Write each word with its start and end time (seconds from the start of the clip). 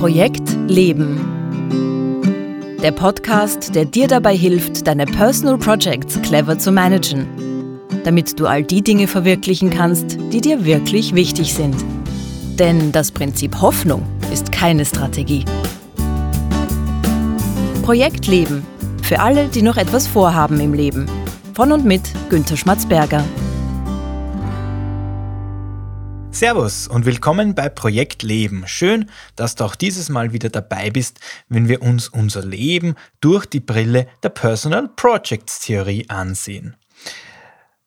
Projekt 0.00 0.56
Leben. 0.66 1.20
Der 2.82 2.90
Podcast, 2.90 3.74
der 3.74 3.84
dir 3.84 4.08
dabei 4.08 4.34
hilft, 4.34 4.86
deine 4.86 5.04
Personal 5.04 5.58
Projects 5.58 6.18
clever 6.22 6.58
zu 6.58 6.72
managen, 6.72 7.26
damit 8.02 8.40
du 8.40 8.46
all 8.46 8.62
die 8.62 8.80
Dinge 8.80 9.06
verwirklichen 9.06 9.68
kannst, 9.68 10.16
die 10.32 10.40
dir 10.40 10.64
wirklich 10.64 11.14
wichtig 11.14 11.52
sind. 11.52 11.76
Denn 12.58 12.92
das 12.92 13.12
Prinzip 13.12 13.60
Hoffnung 13.60 14.02
ist 14.32 14.50
keine 14.52 14.86
Strategie. 14.86 15.44
Projekt 17.82 18.26
Leben. 18.26 18.66
Für 19.02 19.20
alle, 19.20 19.48
die 19.48 19.60
noch 19.60 19.76
etwas 19.76 20.06
vorhaben 20.06 20.60
im 20.60 20.72
Leben. 20.72 21.04
Von 21.52 21.72
und 21.72 21.84
mit 21.84 22.04
Günter 22.30 22.56
Schmatzberger. 22.56 23.22
Servus 26.32 26.86
und 26.86 27.06
willkommen 27.06 27.54
bei 27.54 27.68
Projekt 27.68 28.22
Leben. 28.22 28.62
Schön, 28.66 29.10
dass 29.36 29.56
du 29.56 29.64
auch 29.64 29.74
dieses 29.74 30.08
Mal 30.08 30.32
wieder 30.32 30.48
dabei 30.48 30.90
bist, 30.90 31.18
wenn 31.48 31.68
wir 31.68 31.82
uns 31.82 32.08
unser 32.08 32.44
Leben 32.44 32.94
durch 33.20 33.46
die 33.46 33.60
Brille 33.60 34.06
der 34.22 34.28
Personal 34.30 34.88
Projects 34.88 35.60
Theorie 35.60 36.08
ansehen. 36.08 36.76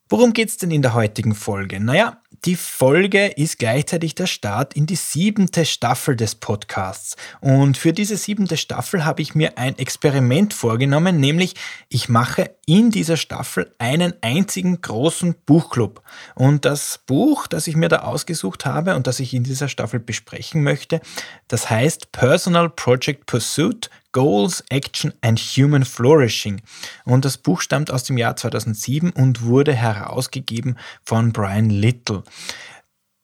Worum 0.09 0.33
geht 0.33 0.49
es 0.49 0.57
denn 0.57 0.71
in 0.71 0.81
der 0.81 0.93
heutigen 0.93 1.33
Folge? 1.33 1.79
Naja, 1.79 2.21
die 2.45 2.57
Folge 2.57 3.27
ist 3.27 3.57
gleichzeitig 3.57 4.15
der 4.15 4.27
Start 4.27 4.73
in 4.73 4.85
die 4.85 4.97
siebente 4.97 5.65
Staffel 5.65 6.17
des 6.17 6.35
Podcasts. 6.35 7.15
Und 7.39 7.77
für 7.77 7.93
diese 7.93 8.17
siebente 8.17 8.57
Staffel 8.57 9.05
habe 9.05 9.21
ich 9.21 9.33
mir 9.33 9.57
ein 9.57 9.77
Experiment 9.77 10.53
vorgenommen, 10.53 11.21
nämlich 11.21 11.55
ich 11.87 12.09
mache 12.09 12.51
in 12.65 12.91
dieser 12.91 13.15
Staffel 13.15 13.73
einen 13.77 14.13
einzigen 14.21 14.81
großen 14.81 15.35
Buchclub. 15.45 16.01
Und 16.35 16.65
das 16.65 16.99
Buch, 17.05 17.47
das 17.47 17.67
ich 17.67 17.77
mir 17.77 17.87
da 17.87 17.99
ausgesucht 17.99 18.65
habe 18.65 18.95
und 18.95 19.07
das 19.07 19.21
ich 19.21 19.33
in 19.33 19.43
dieser 19.43 19.69
Staffel 19.69 20.01
besprechen 20.01 20.63
möchte, 20.63 20.99
das 21.47 21.69
heißt 21.69 22.11
Personal 22.11 22.69
Project 22.69 23.25
Pursuit 23.25 23.89
Goals, 24.13 24.63
Action 24.69 25.13
and 25.21 25.37
Human 25.37 25.83
Flourishing. 25.83 26.61
Und 27.03 27.25
das 27.25 27.37
Buch 27.37 27.59
stammt 27.59 27.91
aus 27.91 28.05
dem 28.05 28.17
Jahr 28.17 28.37
2007 28.37 29.11
und 29.11 29.41
wurde 29.41 29.73
herausgegeben 29.73 30.77
von 31.03 31.33
Brian 31.33 31.69
Little. 31.69 32.23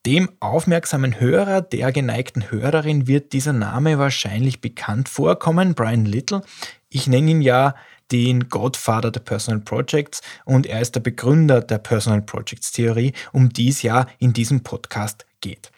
Dem 0.06 0.30
aufmerksamen 0.40 1.20
Hörer, 1.20 1.60
der 1.60 1.92
geneigten 1.92 2.50
Hörerin 2.50 3.06
wird 3.06 3.32
dieser 3.32 3.52
Name 3.52 3.98
wahrscheinlich 3.98 4.60
bekannt 4.60 5.08
vorkommen, 5.08 5.74
Brian 5.74 6.06
Little. 6.06 6.42
Ich 6.88 7.06
nenne 7.06 7.30
ihn 7.30 7.42
ja 7.42 7.74
den 8.10 8.48
Godfather 8.48 9.10
der 9.10 9.20
Personal 9.20 9.60
Projects 9.60 10.22
und 10.44 10.66
er 10.66 10.80
ist 10.80 10.94
der 10.94 11.00
Begründer 11.00 11.60
der 11.60 11.78
Personal 11.78 12.22
Projects 12.22 12.72
Theorie, 12.72 13.12
um 13.32 13.50
die 13.50 13.68
es 13.68 13.82
ja 13.82 14.06
in 14.18 14.32
diesem 14.32 14.62
Podcast 14.62 15.26
geht. 15.40 15.70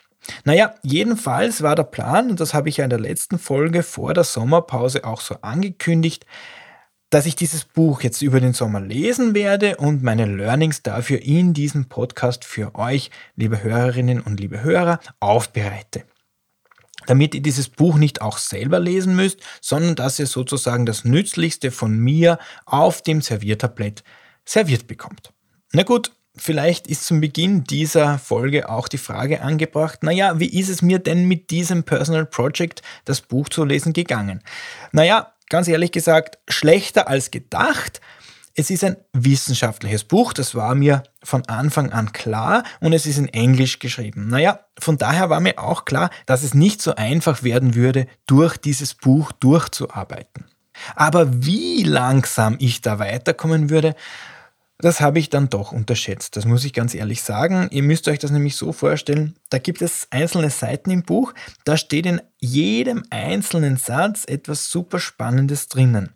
Naja, 0.44 0.74
jedenfalls 0.82 1.62
war 1.62 1.74
der 1.74 1.84
Plan, 1.84 2.30
und 2.30 2.40
das 2.40 2.54
habe 2.54 2.68
ich 2.68 2.78
ja 2.78 2.84
in 2.84 2.90
der 2.90 3.00
letzten 3.00 3.38
Folge 3.38 3.82
vor 3.82 4.14
der 4.14 4.24
Sommerpause 4.24 5.04
auch 5.04 5.20
so 5.20 5.36
angekündigt, 5.42 6.26
dass 7.10 7.26
ich 7.26 7.36
dieses 7.36 7.64
Buch 7.64 8.00
jetzt 8.00 8.22
über 8.22 8.40
den 8.40 8.54
Sommer 8.54 8.80
lesen 8.80 9.34
werde 9.34 9.76
und 9.76 10.02
meine 10.02 10.24
Learnings 10.24 10.82
dafür 10.82 11.20
in 11.20 11.52
diesem 11.52 11.86
Podcast 11.86 12.44
für 12.44 12.74
euch, 12.74 13.10
liebe 13.36 13.62
Hörerinnen 13.62 14.20
und 14.20 14.40
liebe 14.40 14.62
Hörer, 14.62 14.98
aufbereite. 15.20 16.04
Damit 17.06 17.34
ihr 17.34 17.42
dieses 17.42 17.68
Buch 17.68 17.98
nicht 17.98 18.22
auch 18.22 18.38
selber 18.38 18.78
lesen 18.78 19.14
müsst, 19.14 19.40
sondern 19.60 19.94
dass 19.94 20.18
ihr 20.18 20.26
sozusagen 20.26 20.86
das 20.86 21.04
Nützlichste 21.04 21.70
von 21.70 21.98
mir 21.98 22.38
auf 22.64 23.02
dem 23.02 23.20
Serviertablett 23.20 24.04
serviert 24.46 24.86
bekommt. 24.86 25.34
Na 25.72 25.82
gut, 25.82 26.12
Vielleicht 26.34 26.86
ist 26.86 27.04
zum 27.04 27.20
Beginn 27.20 27.64
dieser 27.64 28.18
Folge 28.18 28.70
auch 28.70 28.88
die 28.88 28.98
Frage 28.98 29.42
angebracht, 29.42 30.02
naja, 30.02 30.40
wie 30.40 30.48
ist 30.58 30.70
es 30.70 30.80
mir 30.80 30.98
denn 30.98 31.28
mit 31.28 31.50
diesem 31.50 31.84
Personal 31.84 32.24
Project, 32.24 32.80
das 33.04 33.20
Buch 33.20 33.50
zu 33.50 33.64
lesen, 33.64 33.92
gegangen? 33.92 34.42
Naja, 34.92 35.34
ganz 35.50 35.68
ehrlich 35.68 35.92
gesagt, 35.92 36.38
schlechter 36.48 37.06
als 37.06 37.30
gedacht. 37.30 38.00
Es 38.54 38.70
ist 38.70 38.82
ein 38.82 38.96
wissenschaftliches 39.12 40.04
Buch, 40.04 40.32
das 40.32 40.54
war 40.54 40.74
mir 40.74 41.02
von 41.22 41.46
Anfang 41.48 41.92
an 41.92 42.12
klar 42.12 42.64
und 42.80 42.94
es 42.94 43.04
ist 43.04 43.18
in 43.18 43.28
Englisch 43.28 43.78
geschrieben. 43.78 44.28
Naja, 44.28 44.60
von 44.78 44.96
daher 44.96 45.28
war 45.28 45.40
mir 45.40 45.58
auch 45.58 45.84
klar, 45.84 46.10
dass 46.24 46.42
es 46.42 46.54
nicht 46.54 46.80
so 46.80 46.94
einfach 46.94 47.42
werden 47.42 47.74
würde, 47.74 48.06
durch 48.26 48.56
dieses 48.56 48.94
Buch 48.94 49.32
durchzuarbeiten. 49.32 50.46
Aber 50.94 51.44
wie 51.44 51.82
langsam 51.82 52.56
ich 52.58 52.80
da 52.80 52.98
weiterkommen 52.98 53.68
würde, 53.68 53.94
das 54.82 55.00
habe 55.00 55.18
ich 55.18 55.30
dann 55.30 55.48
doch 55.48 55.72
unterschätzt, 55.72 56.36
das 56.36 56.44
muss 56.44 56.64
ich 56.64 56.72
ganz 56.72 56.94
ehrlich 56.94 57.22
sagen. 57.22 57.68
Ihr 57.70 57.82
müsst 57.82 58.08
euch 58.08 58.18
das 58.18 58.32
nämlich 58.32 58.56
so 58.56 58.72
vorstellen, 58.72 59.36
da 59.48 59.58
gibt 59.58 59.80
es 59.80 60.08
einzelne 60.10 60.50
Seiten 60.50 60.90
im 60.90 61.02
Buch, 61.02 61.32
da 61.64 61.76
steht 61.76 62.04
in 62.04 62.20
jedem 62.42 63.04
einzelnen 63.10 63.76
Satz 63.76 64.24
etwas 64.26 64.68
super 64.70 64.98
Spannendes 64.98 65.68
drinnen. 65.68 66.10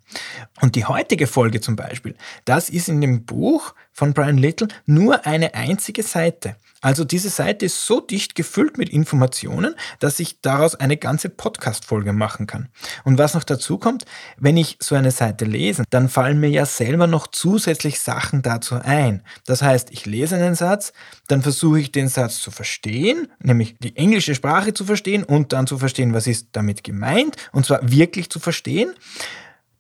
Und 0.61 0.75
die 0.75 0.85
heutige 0.85 1.27
Folge 1.27 1.61
zum 1.61 1.77
Beispiel, 1.77 2.17
das 2.45 2.69
ist 2.69 2.89
in 2.89 3.01
dem 3.01 3.25
Buch 3.25 3.75
von 3.93 4.13
Brian 4.13 4.37
Little 4.37 4.69
nur 4.87 5.25
eine 5.25 5.55
einzige 5.55 6.03
Seite. 6.03 6.57
Also 6.83 7.05
diese 7.05 7.31
Seite 7.31 7.67
ist 7.67 7.87
so 7.87 8.01
dicht 8.01 8.35
gefüllt 8.35 8.77
mit 8.77 8.91
Informationen, 8.91 9.75
dass 9.99 10.21
ich 10.21 10.41
daraus 10.41 10.75
eine 10.75 10.97
ganze 10.97 11.31
Podcast-Folge 11.31 12.13
machen 12.13 12.47
kann. 12.47 12.69
Und 13.03 13.19
was 13.19 13.35
noch 13.35 13.45
dazu 13.45 13.79
kommt, 13.79 14.05
wenn 14.37 14.57
ich 14.57 14.77
so 14.81 14.95
eine 14.95 15.11
Seite 15.11 15.47
lese, 15.47 15.85
dann 15.91 16.09
fallen 16.09 16.39
mir 16.39 16.51
ja 16.51 16.67
selber 16.67 17.07
noch 17.07 17.27
zusätzlich 17.29 17.99
Sachen 17.99 18.43
dazu 18.43 18.77
ein. 18.77 19.23
Das 19.47 19.63
heißt, 19.63 19.91
ich 19.91 20.05
lese 20.07 20.37
einen 20.37 20.55
Satz, 20.55 20.93
dann 21.29 21.43
versuche 21.43 21.81
ich 21.81 21.91
den 21.91 22.09
Satz 22.09 22.41
zu 22.41 22.51
verstehen, 22.51 23.29
nämlich 23.41 23.77
die 23.81 23.97
englische 23.97 24.35
Sprache 24.35 24.75
zu 24.75 24.85
verstehen 24.85 25.25
und 25.25 25.53
dann 25.53 25.67
zu 25.67 25.79
verstehen, 25.79 26.13
was 26.17 26.27
ist 26.27 26.49
damit 26.53 26.83
gemeint, 26.83 27.37
und 27.53 27.67
zwar 27.67 27.81
wirklich 27.89 28.31
zu 28.31 28.41
verstehen. 28.41 28.95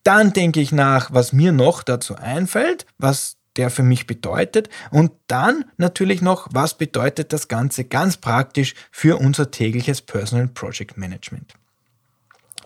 Dann 0.04 0.32
denke 0.32 0.60
ich 0.60 0.70
nach, 0.70 1.12
was 1.12 1.32
mir 1.32 1.50
noch 1.50 1.82
dazu 1.82 2.14
einfällt, 2.14 2.86
was 2.98 3.38
der 3.56 3.70
für 3.70 3.82
mich 3.82 4.06
bedeutet. 4.06 4.68
Und 4.90 5.12
dann 5.26 5.64
natürlich 5.78 6.22
noch, 6.22 6.48
was 6.52 6.76
bedeutet 6.76 7.32
das 7.32 7.48
Ganze 7.48 7.84
ganz 7.84 8.18
praktisch 8.18 8.74
für 8.90 9.18
unser 9.18 9.50
tägliches 9.50 10.02
Personal 10.02 10.48
Project 10.48 10.96
Management. 10.96 11.54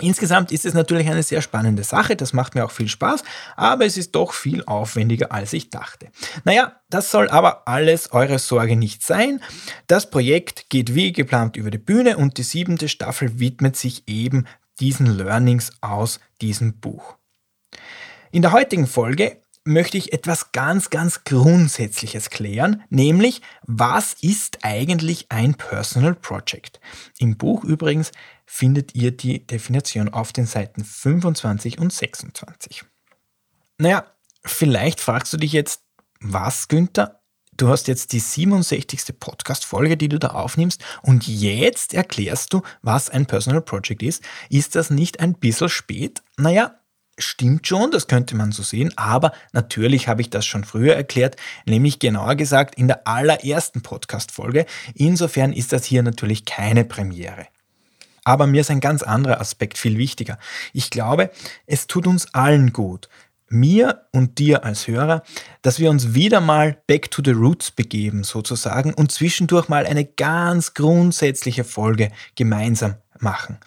Insgesamt 0.00 0.52
ist 0.52 0.64
es 0.64 0.74
natürlich 0.74 1.08
eine 1.08 1.22
sehr 1.22 1.42
spannende 1.42 1.84
Sache, 1.84 2.16
das 2.16 2.32
macht 2.32 2.54
mir 2.54 2.64
auch 2.64 2.70
viel 2.70 2.88
Spaß, 2.88 3.22
aber 3.56 3.84
es 3.84 3.96
ist 3.96 4.14
doch 4.14 4.32
viel 4.32 4.64
aufwendiger, 4.64 5.32
als 5.32 5.52
ich 5.52 5.70
dachte. 5.70 6.08
Naja, 6.44 6.80
das 6.88 7.10
soll 7.10 7.28
aber 7.28 7.68
alles 7.68 8.12
eure 8.12 8.38
Sorge 8.38 8.76
nicht 8.76 9.04
sein. 9.04 9.40
Das 9.86 10.10
Projekt 10.10 10.70
geht 10.70 10.94
wie 10.94 11.12
geplant 11.12 11.56
über 11.56 11.70
die 11.70 11.78
Bühne 11.78 12.16
und 12.16 12.38
die 12.38 12.42
siebente 12.42 12.88
Staffel 12.88 13.38
widmet 13.38 13.76
sich 13.76 14.08
eben 14.08 14.46
diesen 14.80 15.06
Learnings 15.06 15.72
aus 15.80 16.20
diesem 16.40 16.80
Buch. 16.80 17.16
In 18.30 18.42
der 18.42 18.52
heutigen 18.52 18.86
Folge 18.86 19.36
möchte 19.64 19.98
ich 19.98 20.12
etwas 20.12 20.52
ganz, 20.52 20.90
ganz 20.90 21.24
Grundsätzliches 21.24 22.30
klären, 22.30 22.82
nämlich 22.88 23.42
was 23.66 24.14
ist 24.20 24.58
eigentlich 24.62 25.26
ein 25.28 25.54
Personal 25.54 26.14
Project? 26.14 26.80
Im 27.18 27.36
Buch 27.36 27.64
übrigens 27.64 28.10
findet 28.52 28.96
ihr 28.96 29.12
die 29.12 29.46
Definition 29.46 30.08
auf 30.08 30.32
den 30.32 30.44
Seiten 30.44 30.84
25 30.84 31.78
und 31.78 31.92
26. 31.92 32.84
Naja, 33.78 34.04
vielleicht 34.44 35.00
fragst 35.00 35.32
du 35.32 35.36
dich 35.36 35.52
jetzt, 35.52 35.82
was, 36.20 36.66
Günther? 36.66 37.20
Du 37.56 37.68
hast 37.68 37.86
jetzt 37.86 38.12
die 38.12 38.18
67. 38.18 39.20
Podcast-Folge, 39.20 39.96
die 39.96 40.08
du 40.08 40.18
da 40.18 40.30
aufnimmst, 40.30 40.84
und 41.02 41.28
jetzt 41.28 41.94
erklärst 41.94 42.52
du, 42.52 42.62
was 42.82 43.08
ein 43.08 43.26
Personal 43.26 43.62
Project 43.62 44.02
ist. 44.02 44.24
Ist 44.50 44.74
das 44.74 44.90
nicht 44.90 45.20
ein 45.20 45.34
bisschen 45.34 45.68
spät? 45.68 46.20
Naja, 46.36 46.74
stimmt 47.18 47.68
schon, 47.68 47.92
das 47.92 48.08
könnte 48.08 48.34
man 48.34 48.50
so 48.50 48.64
sehen, 48.64 48.92
aber 48.96 49.32
natürlich 49.52 50.08
habe 50.08 50.22
ich 50.22 50.30
das 50.30 50.44
schon 50.44 50.64
früher 50.64 50.96
erklärt, 50.96 51.36
nämlich 51.66 52.00
genauer 52.00 52.34
gesagt 52.34 52.74
in 52.74 52.88
der 52.88 53.06
allerersten 53.06 53.82
Podcast-Folge. 53.82 54.66
Insofern 54.94 55.52
ist 55.52 55.72
das 55.72 55.84
hier 55.84 56.02
natürlich 56.02 56.44
keine 56.44 56.84
Premiere. 56.84 57.46
Aber 58.24 58.46
mir 58.46 58.60
ist 58.60 58.70
ein 58.70 58.80
ganz 58.80 59.02
anderer 59.02 59.40
Aspekt 59.40 59.78
viel 59.78 59.98
wichtiger. 59.98 60.38
Ich 60.72 60.90
glaube, 60.90 61.30
es 61.66 61.86
tut 61.86 62.06
uns 62.06 62.34
allen 62.34 62.72
gut, 62.72 63.08
mir 63.48 64.06
und 64.12 64.38
dir 64.38 64.64
als 64.64 64.86
Hörer, 64.86 65.22
dass 65.62 65.78
wir 65.78 65.90
uns 65.90 66.14
wieder 66.14 66.40
mal 66.40 66.78
back 66.86 67.10
to 67.10 67.22
the 67.24 67.32
roots 67.32 67.70
begeben 67.70 68.24
sozusagen 68.24 68.94
und 68.94 69.10
zwischendurch 69.10 69.68
mal 69.68 69.86
eine 69.86 70.04
ganz 70.04 70.74
grundsätzliche 70.74 71.64
Folge 71.64 72.10
gemeinsam 72.36 72.96
machen 73.18 73.58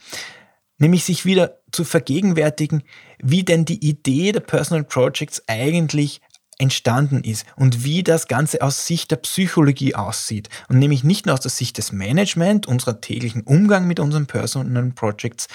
nämlich 0.84 1.06
sich 1.06 1.26
wieder 1.26 1.60
zu 1.72 1.84
vergegenwärtigen, 1.84 2.84
wie 3.20 3.44
denn 3.44 3.66
die 3.66 3.84
Idee 3.88 4.32
der 4.32 4.42
Personal 4.42 4.84
Projects 4.84 5.42
eigentlich 5.48 6.22
entstanden 6.58 7.24
ist 7.24 7.46
und 7.56 7.84
wie 7.84 8.04
das 8.04 8.28
Ganze 8.28 8.62
aus 8.62 8.88
Sicht 8.88 9.12
der 9.12 9.18
Psychologie 9.18 9.96
aussieht. 9.96 10.50
Und 10.70 10.80
nämlich 10.80 11.04
nicht 11.04 11.26
nur 11.26 11.34
aus 11.34 11.42
der 11.42 11.52
Sicht 11.52 11.78
des 11.78 11.92
Management, 11.92 12.68
unserer 12.68 13.02
täglichen 13.02 13.42
Umgang 13.44 13.88
mit 13.88 14.00
unseren 14.00 14.26
Personal 14.26 14.92
Projects, 14.96 15.48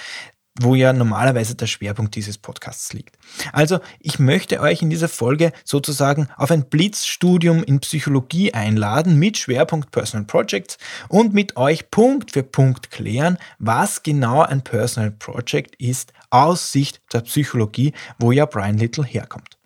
wo 0.60 0.74
ja 0.74 0.92
normalerweise 0.92 1.54
der 1.54 1.66
Schwerpunkt 1.66 2.14
dieses 2.14 2.38
Podcasts 2.38 2.92
liegt. 2.92 3.16
Also 3.52 3.80
ich 4.00 4.18
möchte 4.18 4.60
euch 4.60 4.82
in 4.82 4.90
dieser 4.90 5.08
Folge 5.08 5.52
sozusagen 5.64 6.28
auf 6.36 6.50
ein 6.50 6.68
Blitzstudium 6.68 7.62
in 7.62 7.80
Psychologie 7.80 8.52
einladen 8.54 9.18
mit 9.18 9.38
Schwerpunkt 9.38 9.90
Personal 9.90 10.26
Projects 10.26 10.78
und 11.08 11.32
mit 11.34 11.56
euch 11.56 11.90
Punkt 11.90 12.32
für 12.32 12.42
Punkt 12.42 12.90
klären, 12.90 13.38
was 13.58 14.02
genau 14.02 14.42
ein 14.42 14.62
Personal 14.62 15.12
Project 15.12 15.76
ist 15.76 16.12
aus 16.30 16.72
Sicht 16.72 17.00
der 17.12 17.20
Psychologie, 17.20 17.92
wo 18.18 18.32
ja 18.32 18.46
Brian 18.46 18.78
Little 18.78 19.04
herkommt. 19.04 19.57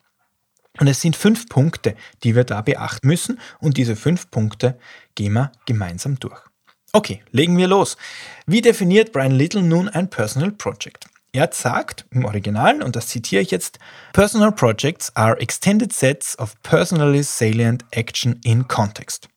Und 0.79 0.87
es 0.87 1.01
sind 1.01 1.17
fünf 1.17 1.49
Punkte, 1.49 1.95
die 2.23 2.35
wir 2.35 2.45
da 2.45 2.63
beachten 2.63 3.07
müssen 3.07 3.39
und 3.61 3.77
diese 3.77 3.97
fünf 3.97 4.31
Punkte 4.31 4.79
gehen 5.15 5.35
wir 5.35 5.53
gemeinsam 5.67 6.19
durch. 6.19 6.41
Okay, 6.93 7.23
legen 7.31 7.57
wir 7.57 7.69
los. 7.69 7.97
Wie 8.47 8.61
definiert 8.61 9.13
Brian 9.13 9.33
Little 9.33 9.63
nun 9.63 9.89
ein 9.89 10.11
Personal 10.11 10.51
Project? 10.53 11.07
Er 11.35 11.49
sagt 11.51 12.05
im 12.11 12.27
Original, 12.27 12.83
und 12.83 12.95
das 12.95 13.09
zitiere 13.09 13.41
ich 13.41 13.51
jetzt, 13.51 13.79
Personal 14.13 14.53
Projects 14.53 15.17
are 15.17 15.41
extended 15.41 15.91
sets 15.91 16.39
of 16.39 16.55
personally 16.63 17.23
salient 17.23 17.87
action 17.91 18.39
in 18.45 18.69
context. 18.69 19.31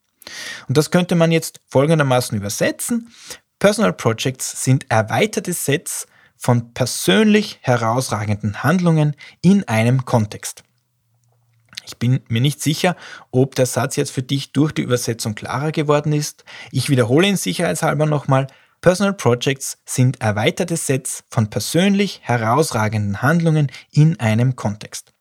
Und 0.68 0.76
das 0.76 0.92
könnte 0.92 1.16
man 1.16 1.32
jetzt 1.32 1.62
folgendermaßen 1.70 2.38
übersetzen. 2.38 3.14
Personal 3.60 3.94
Projects 3.94 4.66
sind 4.66 4.86
erweiterte 4.90 5.54
Sets 5.54 6.08
von 6.36 6.74
persönlich 6.74 7.60
herausragenden 7.62 8.64
Handlungen 8.64 9.16
in 9.42 9.66
einem 9.70 10.04
Kontext. 10.04 10.65
Ich 11.86 11.98
bin 11.98 12.22
mir 12.28 12.42
nicht 12.42 12.62
sicher, 12.62 12.96
ob 13.32 13.56
der 13.56 13.66
Satz 13.66 13.96
jetzt 13.96 14.12
für 14.12 14.24
dich 14.24 14.52
durch 14.52 14.72
die 14.72 14.82
Übersetzung 14.82 15.36
klarer 15.36 15.72
geworden 15.72 16.14
ist. 16.14 16.44
Ich 16.72 16.90
wiederhole 16.90 17.28
ihn 17.28 17.38
sicherheitshalber 17.38 18.06
nochmal. 18.06 18.48
Personal 18.82 19.14
Projects 19.14 19.78
sind 19.86 20.22
erweiterte 20.22 20.78
Sets 20.78 21.24
von 21.30 21.50
persönlich 21.50 22.22
herausragenden 22.24 23.22
Handlungen 23.22 23.72
in 23.92 24.20
einem 24.20 24.56
Kontext. 24.56 25.14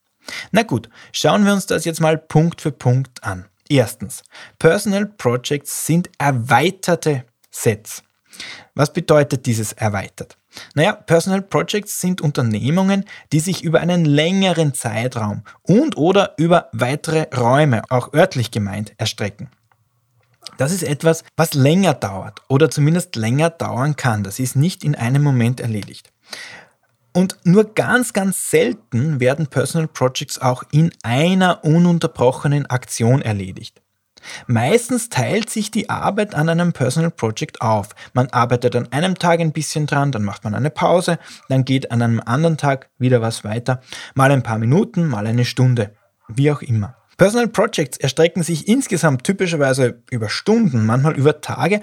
Na 0.52 0.62
gut, 0.62 0.88
schauen 1.12 1.44
wir 1.44 1.52
uns 1.52 1.66
das 1.66 1.84
jetzt 1.84 2.00
mal 2.00 2.18
Punkt 2.18 2.60
für 2.60 2.72
Punkt 2.72 3.24
an. 3.24 3.46
Erstens, 3.68 4.22
Personal 4.58 5.06
Projects 5.06 5.86
sind 5.86 6.10
erweiterte 6.18 7.24
Sets. 7.50 8.02
Was 8.74 8.92
bedeutet 8.92 9.46
dieses 9.46 9.72
erweitert? 9.72 10.36
Naja, 10.74 10.92
Personal 10.92 11.42
Projects 11.42 12.00
sind 12.00 12.20
Unternehmungen, 12.20 13.04
die 13.32 13.40
sich 13.40 13.62
über 13.62 13.80
einen 13.80 14.04
längeren 14.04 14.74
Zeitraum 14.74 15.42
und 15.62 15.96
oder 15.96 16.34
über 16.36 16.68
weitere 16.72 17.26
Räume, 17.36 17.82
auch 17.90 18.12
örtlich 18.12 18.50
gemeint, 18.50 18.92
erstrecken. 18.98 19.50
Das 20.58 20.72
ist 20.72 20.82
etwas, 20.82 21.24
was 21.36 21.54
länger 21.54 21.94
dauert 21.94 22.40
oder 22.48 22.70
zumindest 22.70 23.16
länger 23.16 23.50
dauern 23.50 23.96
kann. 23.96 24.22
Das 24.22 24.38
ist 24.38 24.56
nicht 24.56 24.84
in 24.84 24.94
einem 24.94 25.22
Moment 25.22 25.60
erledigt. 25.60 26.12
Und 27.12 27.38
nur 27.44 27.74
ganz, 27.74 28.12
ganz 28.12 28.50
selten 28.50 29.20
werden 29.20 29.46
Personal 29.46 29.88
Projects 29.88 30.40
auch 30.40 30.64
in 30.72 30.92
einer 31.02 31.64
ununterbrochenen 31.64 32.66
Aktion 32.66 33.22
erledigt. 33.22 33.80
Meistens 34.46 35.08
teilt 35.08 35.50
sich 35.50 35.70
die 35.70 35.90
Arbeit 35.90 36.34
an 36.34 36.48
einem 36.48 36.72
Personal 36.72 37.10
Project 37.10 37.60
auf. 37.60 37.90
Man 38.12 38.28
arbeitet 38.30 38.76
an 38.76 38.90
einem 38.92 39.18
Tag 39.18 39.40
ein 39.40 39.52
bisschen 39.52 39.86
dran, 39.86 40.12
dann 40.12 40.24
macht 40.24 40.44
man 40.44 40.54
eine 40.54 40.70
Pause, 40.70 41.18
dann 41.48 41.64
geht 41.64 41.90
an 41.90 42.02
einem 42.02 42.20
anderen 42.20 42.56
Tag 42.56 42.90
wieder 42.98 43.20
was 43.22 43.44
weiter. 43.44 43.80
Mal 44.14 44.30
ein 44.30 44.42
paar 44.42 44.58
Minuten, 44.58 45.06
mal 45.06 45.26
eine 45.26 45.44
Stunde. 45.44 45.94
Wie 46.28 46.50
auch 46.50 46.62
immer. 46.62 46.96
Personal 47.16 47.48
Projects 47.48 47.96
erstrecken 47.98 48.42
sich 48.42 48.66
insgesamt 48.66 49.24
typischerweise 49.24 50.02
über 50.10 50.28
Stunden, 50.28 50.84
manchmal 50.84 51.16
über 51.16 51.40
Tage, 51.40 51.80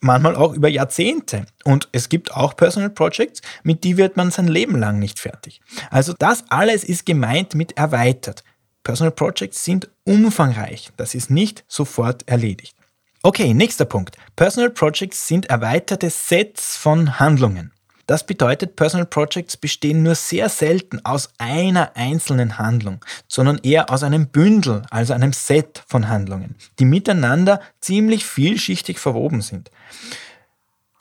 manchmal 0.00 0.36
auch 0.36 0.52
über 0.52 0.68
Jahrzehnte. 0.68 1.46
Und 1.64 1.88
es 1.92 2.08
gibt 2.08 2.32
auch 2.34 2.56
Personal 2.56 2.90
Projects, 2.90 3.40
mit 3.62 3.84
die 3.84 3.96
wird 3.96 4.16
man 4.16 4.30
sein 4.30 4.48
Leben 4.48 4.76
lang 4.76 4.98
nicht 4.98 5.18
fertig. 5.18 5.60
Also 5.90 6.12
das 6.12 6.44
alles 6.50 6.84
ist 6.84 7.06
gemeint 7.06 7.54
mit 7.54 7.76
erweitert. 7.78 8.44
Personal 8.84 9.10
Projects 9.10 9.64
sind 9.64 9.90
umfangreich. 10.04 10.90
Das 10.96 11.14
ist 11.14 11.30
nicht 11.30 11.64
sofort 11.66 12.28
erledigt. 12.28 12.76
Okay, 13.22 13.54
nächster 13.54 13.86
Punkt. 13.86 14.16
Personal 14.36 14.70
Projects 14.70 15.26
sind 15.26 15.46
erweiterte 15.46 16.10
Sets 16.10 16.76
von 16.76 17.18
Handlungen. 17.18 17.72
Das 18.06 18.26
bedeutet, 18.26 18.76
Personal 18.76 19.06
Projects 19.06 19.56
bestehen 19.56 20.02
nur 20.02 20.14
sehr 20.14 20.50
selten 20.50 21.02
aus 21.06 21.30
einer 21.38 21.96
einzelnen 21.96 22.58
Handlung, 22.58 23.02
sondern 23.26 23.58
eher 23.62 23.90
aus 23.90 24.02
einem 24.02 24.26
Bündel, 24.28 24.82
also 24.90 25.14
einem 25.14 25.32
Set 25.32 25.82
von 25.86 26.08
Handlungen, 26.08 26.54
die 26.78 26.84
miteinander 26.84 27.60
ziemlich 27.80 28.26
vielschichtig 28.26 28.98
verwoben 28.98 29.40
sind. 29.40 29.70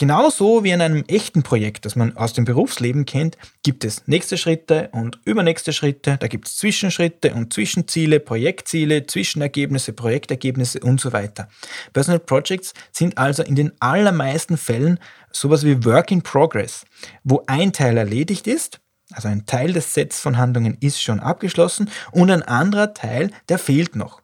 Genauso 0.04 0.66
wie 0.66 0.72
in 0.72 0.82
einem 0.82 1.06
echten 1.08 1.44
Projekt, 1.44 1.86
das 1.86 1.96
man 1.96 2.18
aus 2.18 2.34
dem 2.34 2.44
Berufsleben 2.44 3.06
kennt, 3.06 3.38
gibt 3.64 3.86
es 3.86 4.06
nächste 4.06 4.38
Schritte 4.38 4.90
und 4.92 5.18
übernächste 5.24 5.72
Schritte, 5.72 6.18
da 6.20 6.28
gibt 6.28 6.50
es 6.50 6.58
Zwischenschritte 6.58 7.34
und 7.34 7.54
Zwischenziele, 7.54 8.20
Projektziele, 8.20 9.08
Zwischenergebnisse, 9.08 9.94
Projektergebnisse 9.94 10.82
und 10.82 11.00
so 11.00 11.14
weiter. 11.14 11.48
Personal 11.94 12.20
Projects 12.20 12.74
sind 12.92 13.18
also 13.18 13.44
in 13.44 13.56
den 13.56 13.72
allermeisten 13.80 14.58
Fällen 14.58 15.00
sowas 15.32 15.64
wie 15.64 15.86
Work 15.86 16.12
in 16.12 16.22
Progress, 16.22 16.84
wo 17.24 17.42
ein 17.48 17.72
Teil 17.72 17.96
erledigt 17.96 18.46
ist, 18.46 18.82
also 19.14 19.30
ein 19.30 19.46
Teil 19.46 19.72
des 19.72 19.94
Sets 19.94 20.20
von 20.20 20.38
Handlungen 20.38 20.76
ist 20.82 21.02
schon 21.02 21.22
abgeschlossen 21.22 21.90
und 22.12 22.30
ein 22.30 22.44
anderer 22.44 22.94
Teil, 22.94 23.32
der 23.48 23.58
fehlt 23.58 23.96
noch. 23.96 24.22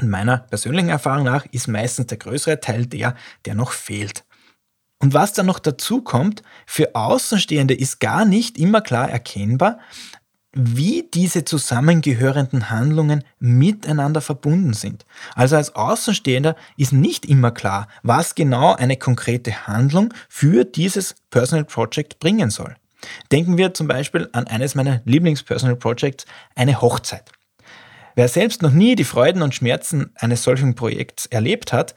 Und 0.00 0.10
meiner 0.10 0.38
persönlichen 0.38 0.88
Erfahrung 0.88 1.26
nach 1.26 1.46
ist 1.52 1.68
meistens 1.68 2.08
der 2.08 2.18
größere 2.18 2.58
Teil 2.58 2.86
der, 2.86 3.14
der 3.44 3.54
noch 3.54 3.70
fehlt. 3.70 4.24
Und 5.02 5.14
was 5.14 5.32
dann 5.32 5.46
noch 5.46 5.58
dazu 5.58 6.00
kommt, 6.00 6.42
für 6.64 6.94
Außenstehende 6.94 7.74
ist 7.74 7.98
gar 7.98 8.24
nicht 8.24 8.56
immer 8.56 8.80
klar 8.80 9.10
erkennbar, 9.10 9.80
wie 10.54 11.08
diese 11.12 11.44
zusammengehörenden 11.44 12.70
Handlungen 12.70 13.24
miteinander 13.40 14.20
verbunden 14.20 14.74
sind. 14.74 15.04
Also 15.34 15.56
als 15.56 15.74
Außenstehender 15.74 16.54
ist 16.76 16.92
nicht 16.92 17.26
immer 17.26 17.50
klar, 17.50 17.88
was 18.04 18.36
genau 18.36 18.74
eine 18.74 18.96
konkrete 18.96 19.66
Handlung 19.66 20.14
für 20.28 20.64
dieses 20.64 21.16
Personal 21.30 21.64
Project 21.64 22.20
bringen 22.20 22.50
soll. 22.50 22.76
Denken 23.32 23.58
wir 23.58 23.74
zum 23.74 23.88
Beispiel 23.88 24.28
an 24.32 24.46
eines 24.46 24.76
meiner 24.76 25.00
Lieblings-Personal 25.04 25.76
Projects, 25.76 26.26
eine 26.54 26.80
Hochzeit. 26.80 27.32
Wer 28.14 28.28
selbst 28.28 28.62
noch 28.62 28.72
nie 28.72 28.94
die 28.94 29.04
Freuden 29.04 29.42
und 29.42 29.54
Schmerzen 29.54 30.12
eines 30.16 30.42
solchen 30.42 30.74
Projekts 30.74 31.26
erlebt 31.26 31.72
hat, 31.72 31.94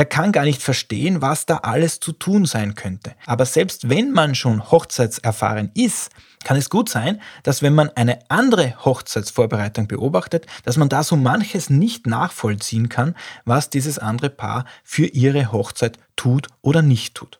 der 0.00 0.06
kann 0.06 0.32
gar 0.32 0.44
nicht 0.44 0.62
verstehen, 0.62 1.20
was 1.20 1.44
da 1.44 1.58
alles 1.58 2.00
zu 2.00 2.12
tun 2.12 2.46
sein 2.46 2.74
könnte. 2.74 3.14
Aber 3.26 3.44
selbst 3.44 3.90
wenn 3.90 4.12
man 4.12 4.34
schon 4.34 4.70
hochzeitserfahren 4.70 5.72
ist, 5.74 6.08
kann 6.42 6.56
es 6.56 6.70
gut 6.70 6.88
sein, 6.88 7.20
dass 7.42 7.60
wenn 7.60 7.74
man 7.74 7.90
eine 7.90 8.18
andere 8.30 8.82
Hochzeitsvorbereitung 8.82 9.88
beobachtet, 9.88 10.46
dass 10.64 10.78
man 10.78 10.88
da 10.88 11.02
so 11.02 11.16
manches 11.16 11.68
nicht 11.68 12.06
nachvollziehen 12.06 12.88
kann, 12.88 13.14
was 13.44 13.68
dieses 13.68 13.98
andere 13.98 14.30
Paar 14.30 14.64
für 14.84 15.04
ihre 15.04 15.52
Hochzeit 15.52 15.98
tut 16.16 16.48
oder 16.62 16.80
nicht 16.80 17.14
tut. 17.14 17.38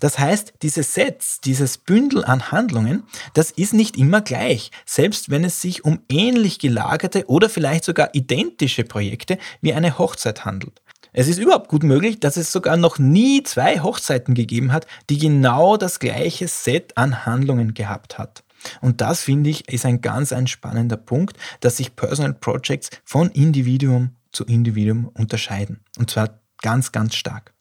Das 0.00 0.18
heißt, 0.18 0.54
dieses 0.62 0.94
Sets, 0.94 1.40
dieses 1.40 1.78
Bündel 1.78 2.24
an 2.24 2.50
Handlungen, 2.50 3.04
das 3.34 3.52
ist 3.52 3.74
nicht 3.74 3.96
immer 3.96 4.22
gleich, 4.22 4.72
selbst 4.86 5.30
wenn 5.30 5.44
es 5.44 5.60
sich 5.60 5.84
um 5.84 6.00
ähnlich 6.08 6.58
gelagerte 6.58 7.26
oder 7.28 7.48
vielleicht 7.48 7.84
sogar 7.84 8.12
identische 8.12 8.82
Projekte 8.82 9.38
wie 9.60 9.72
eine 9.72 9.98
Hochzeit 9.98 10.44
handelt. 10.44 10.80
Es 11.16 11.28
ist 11.28 11.38
überhaupt 11.38 11.68
gut 11.68 11.84
möglich, 11.84 12.18
dass 12.18 12.36
es 12.36 12.50
sogar 12.50 12.76
noch 12.76 12.98
nie 12.98 13.44
zwei 13.44 13.78
Hochzeiten 13.78 14.34
gegeben 14.34 14.72
hat, 14.72 14.86
die 15.08 15.18
genau 15.18 15.76
das 15.76 16.00
gleiche 16.00 16.48
Set 16.48 16.96
an 16.96 17.24
Handlungen 17.24 17.72
gehabt 17.72 18.18
hat. 18.18 18.42
Und 18.80 19.00
das 19.00 19.22
finde 19.22 19.48
ich 19.50 19.68
ist 19.68 19.86
ein 19.86 20.00
ganz 20.00 20.32
ein 20.32 20.48
spannender 20.48 20.96
Punkt, 20.96 21.36
dass 21.60 21.76
sich 21.76 21.94
Personal 21.94 22.34
Projects 22.34 22.90
von 23.04 23.30
Individuum 23.30 24.16
zu 24.32 24.44
Individuum 24.44 25.08
unterscheiden. 25.14 25.80
Und 25.98 26.10
zwar 26.10 26.40
ganz, 26.62 26.90
ganz 26.90 27.14
stark. 27.14 27.54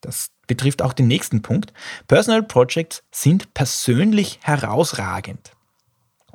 Das 0.00 0.30
betrifft 0.46 0.80
auch 0.80 0.92
den 0.92 1.08
nächsten 1.08 1.42
Punkt. 1.42 1.72
Personal 2.06 2.44
Projects 2.44 3.02
sind 3.10 3.52
persönlich 3.54 4.38
herausragend. 4.42 5.50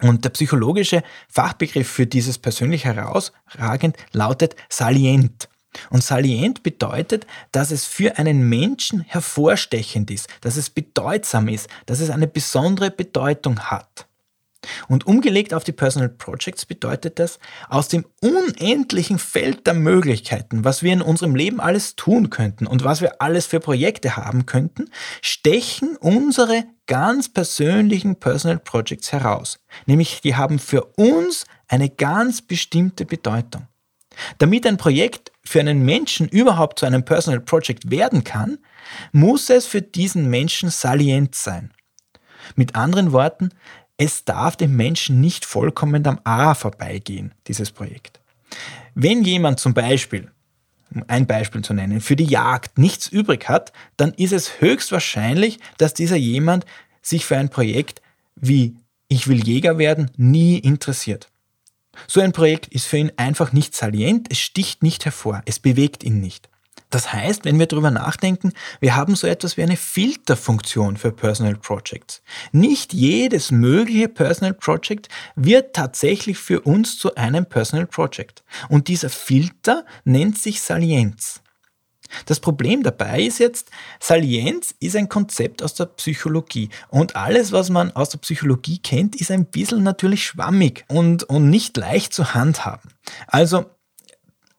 Und 0.02 0.26
der 0.26 0.32
psychologische 0.32 1.04
Fachbegriff 1.30 1.88
für 1.88 2.06
dieses 2.06 2.38
persönlich 2.38 2.84
herausragend 2.84 3.96
lautet 4.12 4.58
salient. 4.68 5.48
Und 5.90 6.04
salient 6.04 6.64
bedeutet, 6.64 7.26
dass 7.52 7.72
es 7.72 7.86
für 7.86 8.18
einen 8.18 8.48
Menschen 8.50 9.02
hervorstechend 9.02 10.12
ist, 10.12 10.28
dass 10.42 10.58
es 10.58 10.70
bedeutsam 10.70 11.48
ist, 11.48 11.68
dass 11.86 12.00
es 12.00 12.10
eine 12.10 12.28
besondere 12.28 12.92
Bedeutung 12.92 13.60
hat. 13.60 14.08
Und 14.88 15.06
umgelegt 15.06 15.54
auf 15.54 15.64
die 15.64 15.72
Personal 15.72 16.10
Projects 16.10 16.66
bedeutet 16.66 17.20
das, 17.20 17.40
aus 17.70 17.88
dem 17.88 18.06
unendlichen 18.22 19.20
Feld 19.20 19.68
der 19.68 19.74
Möglichkeiten, 19.74 20.64
was 20.64 20.84
wir 20.84 20.94
in 20.94 21.02
unserem 21.02 21.36
Leben 21.36 21.60
alles 21.60 21.96
tun 21.96 22.30
könnten 22.30 22.68
und 22.68 22.84
was 22.84 23.02
wir 23.02 23.22
alles 23.22 23.46
für 23.46 23.60
Projekte 23.60 24.16
haben 24.16 24.46
könnten, 24.46 24.90
stechen 25.22 25.98
unsere 25.98 26.66
ganz 26.88 27.30
persönlichen 27.30 28.18
Personal 28.18 28.60
Projects 28.60 29.12
heraus. 29.12 29.60
Nämlich 29.86 30.22
die 30.22 30.36
haben 30.36 30.60
für 30.60 30.86
uns 30.98 31.46
eine 31.68 31.90
ganz 31.90 32.42
bestimmte 32.42 33.06
Bedeutung. 33.06 33.68
Damit 34.38 34.66
ein 34.66 34.78
Projekt 34.78 35.32
für 35.44 35.60
einen 35.60 35.84
Menschen 35.84 36.28
überhaupt 36.28 36.80
zu 36.80 36.86
einem 36.86 37.04
Personal 37.04 37.40
Project 37.40 37.90
werden 37.90 38.24
kann, 38.24 38.60
muss 39.12 39.50
es 39.50 39.66
für 39.66 39.82
diesen 39.82 40.30
Menschen 40.30 40.70
salient 40.70 41.36
sein. 41.36 41.72
Mit 42.56 42.76
anderen 42.76 43.12
Worten, 43.12 43.50
es 43.98 44.26
darf 44.26 44.56
dem 44.56 44.76
Menschen 44.76 45.22
nicht 45.22 45.46
vollkommen 45.46 46.06
am 46.08 46.20
A 46.24 46.56
vorbeigehen, 46.56 47.34
dieses 47.48 47.72
Projekt. 47.72 48.20
Wenn 48.96 49.24
jemand 49.24 49.60
zum 49.60 49.74
Beispiel, 49.74 50.32
um 50.94 51.04
ein 51.08 51.26
Beispiel 51.26 51.62
zu 51.64 51.74
nennen, 51.74 52.02
für 52.02 52.16
die 52.16 52.26
Jagd 52.26 52.78
nichts 52.78 53.08
übrig 53.08 53.50
hat, 53.50 53.72
dann 53.98 54.14
ist 54.14 54.34
es 54.34 54.62
höchstwahrscheinlich, 54.62 55.60
dass 55.78 55.94
dieser 55.94 56.16
jemand 56.16 56.66
sich 57.02 57.26
für 57.26 57.38
ein 57.38 57.50
Projekt 57.50 58.02
wie 58.36 58.76
Ich 59.08 59.28
will 59.28 59.46
Jäger 59.46 59.78
werden 59.78 60.12
nie 60.18 60.58
interessiert. 60.58 61.30
So 62.08 62.22
ein 62.22 62.32
Projekt 62.32 62.68
ist 62.68 62.86
für 62.86 62.98
ihn 62.98 63.12
einfach 63.18 63.54
nicht 63.54 63.76
salient, 63.76 64.28
es 64.32 64.40
sticht 64.40 64.84
nicht 64.84 65.06
hervor, 65.06 65.42
es 65.46 65.60
bewegt 65.60 66.04
ihn 66.04 66.20
nicht. 66.20 66.50
Das 66.94 67.12
heißt, 67.12 67.44
wenn 67.44 67.58
wir 67.58 67.66
darüber 67.66 67.90
nachdenken, 67.90 68.54
wir 68.80 68.96
haben 68.96 69.16
so 69.16 69.26
etwas 69.26 69.58
wie 69.58 69.64
eine 69.64 69.78
Filterfunktion 69.78 70.96
für 70.96 71.12
Personal 71.12 71.56
Projects. 71.56 72.22
Nicht 72.52 72.94
jedes 72.94 73.50
mögliche 73.50 74.10
Personal 74.10 74.54
Project 74.54 75.10
wird 75.36 75.76
tatsächlich 75.76 76.38
für 76.38 76.62
uns 76.62 77.00
zu 77.00 77.16
einem 77.16 77.48
Personal 77.48 77.88
Project. 77.88 78.44
Und 78.70 78.90
dieser 78.90 79.10
Filter 79.10 79.86
nennt 80.04 80.38
sich 80.38 80.62
Salienz. 80.62 81.43
Das 82.26 82.40
Problem 82.40 82.84
dabei 82.84 83.22
ist 83.22 83.40
jetzt, 83.40 83.70
Salienz 84.00 84.74
ist 84.80 84.96
ein 84.96 85.10
Konzept 85.10 85.64
aus 85.64 85.74
der 85.74 85.86
Psychologie. 85.86 86.70
Und 86.90 87.16
alles, 87.16 87.52
was 87.52 87.70
man 87.70 87.92
aus 87.92 88.10
der 88.10 88.20
Psychologie 88.20 88.80
kennt, 88.80 89.16
ist 89.16 89.32
ein 89.32 89.46
bisschen 89.46 89.84
natürlich 89.84 90.26
schwammig 90.26 90.86
und, 90.88 91.24
und 91.24 91.50
nicht 91.50 91.78
leicht 91.78 92.14
zu 92.14 92.34
handhaben. 92.34 92.92
Also, 93.28 93.66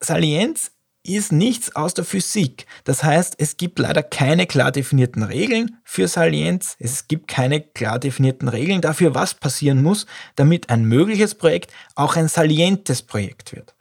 Salienz 0.01 0.71
ist 1.07 1.33
nichts 1.33 1.77
aus 1.77 1.95
der 1.95 2.05
Physik. 2.05 2.67
Das 2.85 3.05
heißt, 3.05 3.35
es 3.39 3.57
gibt 3.57 3.79
leider 3.79 4.03
keine 4.03 4.47
klar 4.47 4.73
definierten 4.73 5.23
Regeln 5.23 5.77
für 5.85 6.09
Salienz. 6.09 6.77
Es 6.79 7.09
gibt 7.09 7.29
keine 7.29 7.61
klar 7.61 7.99
definierten 7.99 8.49
Regeln 8.49 8.81
dafür, 8.81 9.15
was 9.15 9.35
passieren 9.35 9.83
muss, 9.83 10.07
damit 10.35 10.71
ein 10.71 10.87
mögliches 10.87 11.35
Projekt 11.35 11.73
auch 11.95 12.17
ein 12.17 12.29
salientes 12.29 13.03
Projekt 13.03 13.55
wird. 13.55 13.75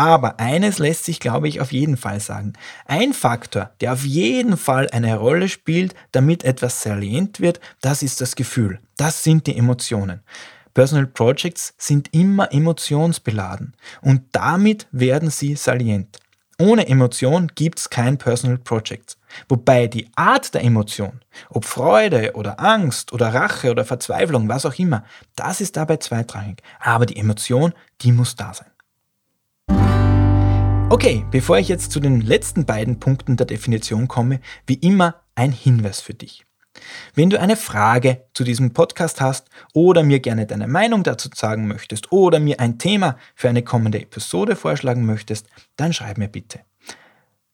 Aber 0.00 0.40
eines 0.40 0.78
lässt 0.78 1.04
sich, 1.04 1.20
glaube 1.20 1.46
ich, 1.46 1.60
auf 1.60 1.72
jeden 1.72 1.98
Fall 1.98 2.20
sagen. 2.20 2.54
Ein 2.86 3.12
Faktor, 3.12 3.68
der 3.82 3.92
auf 3.92 4.02
jeden 4.02 4.56
Fall 4.56 4.88
eine 4.92 5.18
Rolle 5.18 5.46
spielt, 5.50 5.94
damit 6.12 6.42
etwas 6.42 6.80
salient 6.80 7.40
wird, 7.40 7.60
das 7.82 8.02
ist 8.02 8.22
das 8.22 8.34
Gefühl. 8.34 8.80
Das 8.96 9.22
sind 9.22 9.46
die 9.46 9.58
Emotionen. 9.58 10.22
Personal 10.72 11.06
Projects 11.06 11.74
sind 11.76 12.14
immer 12.14 12.50
emotionsbeladen 12.50 13.74
und 14.00 14.22
damit 14.32 14.86
werden 14.90 15.28
sie 15.28 15.54
salient. 15.54 16.18
Ohne 16.58 16.88
Emotion 16.88 17.48
gibt 17.54 17.80
es 17.80 17.90
kein 17.90 18.16
Personal 18.16 18.56
Project. 18.56 19.18
Wobei 19.50 19.86
die 19.86 20.08
Art 20.16 20.54
der 20.54 20.64
Emotion, 20.64 21.20
ob 21.50 21.66
Freude 21.66 22.32
oder 22.36 22.58
Angst 22.58 23.12
oder 23.12 23.34
Rache 23.34 23.70
oder 23.70 23.84
Verzweiflung, 23.84 24.48
was 24.48 24.64
auch 24.64 24.78
immer, 24.78 25.04
das 25.36 25.60
ist 25.60 25.76
dabei 25.76 25.98
zweitrangig. 25.98 26.62
Aber 26.78 27.04
die 27.04 27.18
Emotion, 27.18 27.74
die 28.00 28.12
muss 28.12 28.34
da 28.34 28.54
sein. 28.54 28.70
Okay, 30.92 31.24
bevor 31.30 31.56
ich 31.56 31.68
jetzt 31.68 31.92
zu 31.92 32.00
den 32.00 32.20
letzten 32.20 32.66
beiden 32.66 32.98
Punkten 32.98 33.36
der 33.36 33.46
Definition 33.46 34.08
komme, 34.08 34.40
wie 34.66 34.74
immer 34.74 35.22
ein 35.36 35.52
Hinweis 35.52 36.00
für 36.00 36.14
dich. 36.14 36.44
Wenn 37.14 37.30
du 37.30 37.38
eine 37.38 37.54
Frage 37.54 38.24
zu 38.34 38.42
diesem 38.42 38.72
Podcast 38.72 39.20
hast 39.20 39.48
oder 39.72 40.02
mir 40.02 40.18
gerne 40.18 40.46
deine 40.46 40.66
Meinung 40.66 41.04
dazu 41.04 41.28
sagen 41.32 41.68
möchtest 41.68 42.10
oder 42.10 42.40
mir 42.40 42.58
ein 42.58 42.80
Thema 42.80 43.16
für 43.36 43.48
eine 43.48 43.62
kommende 43.62 44.00
Episode 44.00 44.56
vorschlagen 44.56 45.06
möchtest, 45.06 45.46
dann 45.76 45.92
schreib 45.92 46.18
mir 46.18 46.26
bitte. 46.26 46.58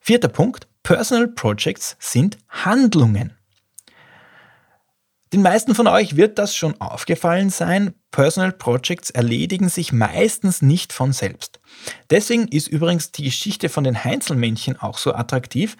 Vierter 0.00 0.28
Punkt. 0.28 0.68
Personal 0.82 1.28
Projects 1.28 1.96
sind 1.98 2.36
Handlungen. 2.50 3.32
Den 5.34 5.42
meisten 5.42 5.74
von 5.74 5.88
euch 5.88 6.14
wird 6.14 6.38
das 6.38 6.54
schon 6.54 6.80
aufgefallen 6.80 7.50
sein. 7.50 7.92
Personal 8.12 8.52
Projects 8.52 9.10
erledigen 9.10 9.68
sich 9.68 9.92
meistens 9.92 10.62
nicht 10.62 10.92
von 10.92 11.12
selbst. 11.12 11.58
Deswegen 12.08 12.46
ist 12.46 12.68
übrigens 12.68 13.10
die 13.10 13.24
Geschichte 13.24 13.68
von 13.68 13.82
den 13.82 14.04
Heinzelmännchen 14.04 14.80
auch 14.80 14.96
so 14.96 15.12
attraktiv, 15.12 15.76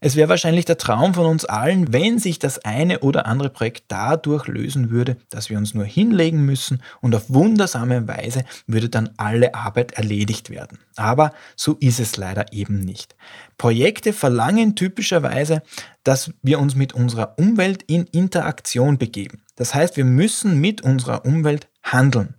es 0.00 0.16
wäre 0.16 0.30
wahrscheinlich 0.30 0.64
der 0.64 0.78
Traum 0.78 1.12
von 1.14 1.26
uns 1.26 1.44
allen, 1.44 1.92
wenn 1.92 2.18
sich 2.18 2.38
das 2.38 2.58
eine 2.64 3.00
oder 3.00 3.26
andere 3.26 3.50
Projekt 3.50 3.84
dadurch 3.88 4.46
lösen 4.46 4.90
würde, 4.90 5.18
dass 5.28 5.50
wir 5.50 5.58
uns 5.58 5.74
nur 5.74 5.84
hinlegen 5.84 6.44
müssen 6.44 6.82
und 7.02 7.14
auf 7.14 7.24
wundersame 7.28 8.08
Weise 8.08 8.44
würde 8.66 8.88
dann 8.88 9.10
alle 9.18 9.54
Arbeit 9.54 9.92
erledigt 9.92 10.48
werden. 10.48 10.78
Aber 10.96 11.32
so 11.54 11.76
ist 11.80 12.00
es 12.00 12.16
leider 12.16 12.52
eben 12.52 12.80
nicht. 12.80 13.14
Projekte 13.58 14.12
verlangen 14.12 14.74
typischerweise, 14.74 15.62
dass 16.02 16.32
wir 16.42 16.58
uns 16.58 16.74
mit 16.74 16.94
unserer 16.94 17.38
Umwelt 17.38 17.82
in 17.82 18.06
Interaktion 18.06 18.96
begeben. 18.96 19.42
Das 19.56 19.74
heißt, 19.74 19.98
wir 19.98 20.06
müssen 20.06 20.60
mit 20.60 20.80
unserer 20.80 21.26
Umwelt 21.26 21.68
handeln. 21.82 22.34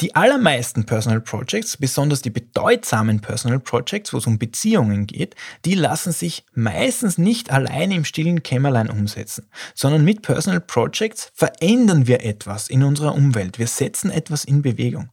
Die 0.00 0.16
allermeisten 0.16 0.86
Personal 0.86 1.20
Projects, 1.20 1.76
besonders 1.76 2.20
die 2.20 2.30
bedeutsamen 2.30 3.20
Personal 3.20 3.60
Projects, 3.60 4.12
wo 4.12 4.18
es 4.18 4.26
um 4.26 4.40
Beziehungen 4.40 5.06
geht, 5.06 5.36
die 5.64 5.76
lassen 5.76 6.10
sich 6.10 6.44
meistens 6.52 7.16
nicht 7.16 7.52
alleine 7.52 7.94
im 7.94 8.04
stillen 8.04 8.42
Kämmerlein 8.42 8.90
umsetzen, 8.90 9.48
sondern 9.72 10.04
mit 10.04 10.22
Personal 10.22 10.60
Projects 10.60 11.30
verändern 11.34 12.08
wir 12.08 12.24
etwas 12.24 12.68
in 12.68 12.82
unserer 12.82 13.14
Umwelt. 13.14 13.60
Wir 13.60 13.68
setzen 13.68 14.10
etwas 14.10 14.44
in 14.44 14.62
Bewegung. 14.62 15.10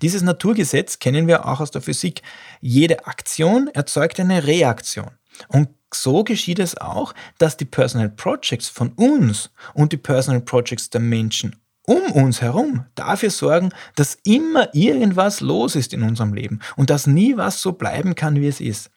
Dieses 0.00 0.22
Naturgesetz 0.22 0.98
kennen 0.98 1.26
wir 1.26 1.46
auch 1.46 1.60
aus 1.60 1.70
der 1.70 1.82
Physik. 1.82 2.22
Jede 2.62 3.06
Aktion 3.06 3.68
erzeugt 3.68 4.18
eine 4.18 4.46
Reaktion. 4.46 5.10
Und 5.48 5.68
so 5.92 6.24
geschieht 6.24 6.58
es 6.58 6.78
auch, 6.78 7.14
dass 7.36 7.58
die 7.58 7.66
Personal 7.66 8.08
Projects 8.08 8.70
von 8.70 8.92
uns 8.92 9.50
und 9.74 9.92
die 9.92 9.98
Personal 9.98 10.40
Projects 10.40 10.88
der 10.88 11.02
Menschen 11.02 11.61
um 11.86 12.12
uns 12.12 12.40
herum 12.40 12.84
dafür 12.94 13.30
sorgen, 13.30 13.70
dass 13.96 14.18
immer 14.24 14.74
irgendwas 14.74 15.40
los 15.40 15.76
ist 15.76 15.92
in 15.92 16.02
unserem 16.02 16.32
Leben 16.32 16.60
und 16.76 16.90
dass 16.90 17.06
nie 17.06 17.36
was 17.36 17.60
so 17.60 17.72
bleiben 17.72 18.14
kann, 18.14 18.36
wie 18.36 18.48
es 18.48 18.60
ist. 18.60 18.90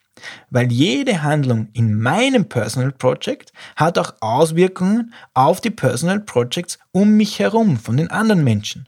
Weil 0.50 0.72
jede 0.72 1.24
Handlung 1.24 1.68
in 1.74 2.00
meinem 2.00 2.46
Personal 2.46 2.92
Project 2.92 3.52
hat 3.76 3.98
auch 3.98 4.14
Auswirkungen 4.22 5.14
auf 5.34 5.60
die 5.60 5.72
Personal 5.72 6.22
Projects 6.22 6.80
um 6.92 7.18
mich 7.18 7.40
herum 7.40 7.78
von 7.78 7.98
den 7.98 8.10
anderen 8.12 8.44
Menschen. 8.44 8.88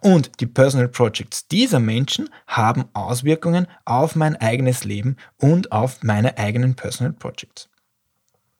Und 0.00 0.40
die 0.40 0.46
Personal 0.46 0.88
Projects 0.88 1.48
dieser 1.48 1.80
Menschen 1.80 2.28
haben 2.46 2.84
Auswirkungen 2.92 3.66
auf 3.84 4.16
mein 4.16 4.36
eigenes 4.36 4.84
Leben 4.84 5.16
und 5.38 5.72
auf 5.72 6.02
meine 6.02 6.38
eigenen 6.38 6.74
Personal 6.74 7.12
Projects. 7.12 7.69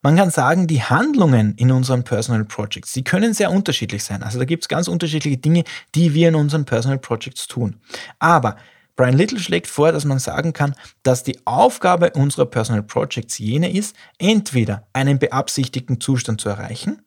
Man 0.02 0.16
kann 0.16 0.30
sagen, 0.30 0.66
die 0.66 0.82
Handlungen 0.82 1.54
in 1.56 1.70
unseren 1.70 2.04
Personal 2.04 2.44
Projects, 2.46 2.92
die 2.92 3.04
können 3.04 3.34
sehr 3.34 3.50
unterschiedlich 3.50 4.02
sein. 4.02 4.22
Also 4.22 4.38
da 4.38 4.46
gibt 4.46 4.64
es 4.64 4.68
ganz 4.68 4.88
unterschiedliche 4.88 5.36
Dinge, 5.36 5.64
die 5.94 6.14
wir 6.14 6.28
in 6.28 6.36
unseren 6.36 6.64
Personal 6.64 6.98
Projects 6.98 7.46
tun. 7.46 7.80
Aber 8.18 8.56
Brian 8.96 9.16
Little 9.16 9.38
schlägt 9.38 9.66
vor, 9.66 9.92
dass 9.92 10.04
man 10.04 10.18
sagen 10.18 10.52
kann, 10.52 10.74
dass 11.02 11.22
die 11.22 11.38
Aufgabe 11.46 12.10
unserer 12.10 12.46
Personal 12.46 12.82
Projects 12.82 13.38
jene 13.38 13.72
ist, 13.72 13.96
entweder 14.18 14.86
einen 14.92 15.18
beabsichtigten 15.18 16.00
Zustand 16.00 16.40
zu 16.40 16.48
erreichen, 16.48 17.02